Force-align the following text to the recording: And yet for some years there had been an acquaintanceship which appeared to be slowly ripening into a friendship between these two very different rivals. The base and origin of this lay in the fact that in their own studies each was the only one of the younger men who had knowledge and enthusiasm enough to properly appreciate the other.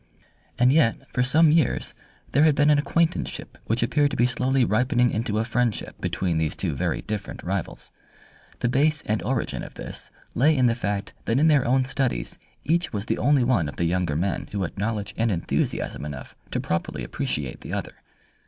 And 0.57 0.73
yet 0.73 1.07
for 1.13 1.21
some 1.21 1.51
years 1.51 1.93
there 2.31 2.43
had 2.45 2.55
been 2.55 2.71
an 2.71 2.79
acquaintanceship 2.79 3.59
which 3.65 3.83
appeared 3.83 4.09
to 4.09 4.17
be 4.17 4.25
slowly 4.25 4.65
ripening 4.65 5.11
into 5.11 5.37
a 5.37 5.43
friendship 5.43 6.01
between 6.01 6.39
these 6.39 6.55
two 6.55 6.73
very 6.73 7.03
different 7.03 7.43
rivals. 7.43 7.91
The 8.61 8.67
base 8.67 9.03
and 9.03 9.21
origin 9.21 9.61
of 9.61 9.75
this 9.75 10.09
lay 10.33 10.57
in 10.57 10.65
the 10.65 10.73
fact 10.73 11.13
that 11.25 11.37
in 11.37 11.49
their 11.49 11.65
own 11.67 11.85
studies 11.85 12.39
each 12.65 12.91
was 12.91 13.05
the 13.05 13.19
only 13.19 13.43
one 13.43 13.69
of 13.69 13.75
the 13.75 13.85
younger 13.85 14.15
men 14.15 14.49
who 14.51 14.63
had 14.63 14.75
knowledge 14.75 15.13
and 15.17 15.29
enthusiasm 15.31 16.03
enough 16.03 16.35
to 16.49 16.59
properly 16.59 17.03
appreciate 17.03 17.61
the 17.61 17.73
other. 17.73 17.93